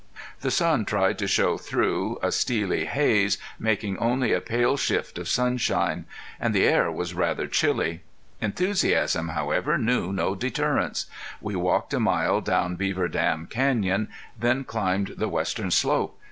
The 0.39 0.49
sun 0.49 0.85
tried 0.85 1.19
to 1.19 1.27
show 1.27 1.59
through 1.59 2.17
a 2.23 2.31
steely 2.31 2.85
haze, 2.85 3.37
making 3.59 3.99
only 3.99 4.33
a 4.33 4.41
pale 4.41 4.75
shift 4.75 5.19
of 5.19 5.27
sunshine. 5.29 6.05
And 6.39 6.55
the 6.55 6.65
air 6.65 6.91
was 6.91 7.13
rather 7.13 7.45
chilly. 7.45 8.01
Enthusiasm, 8.41 9.27
however, 9.27 9.77
knew 9.77 10.11
no 10.11 10.33
deterrents. 10.33 11.05
We 11.39 11.55
walked 11.55 11.93
a 11.93 11.99
mile 11.99 12.41
down 12.41 12.77
Beaver 12.77 13.09
Dam 13.09 13.45
Canyon, 13.45 14.07
then 14.35 14.63
climbed 14.63 15.17
the 15.19 15.29
western 15.29 15.69
slope. 15.69 16.17